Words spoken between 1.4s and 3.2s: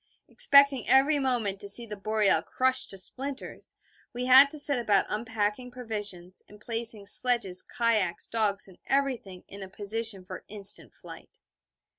to see the Boreal crushed to